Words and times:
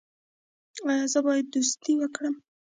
ایا 0.89 1.05
زه 1.13 1.19
باید 1.25 1.45
دوستي 1.53 1.93
وکړم؟ 1.97 2.35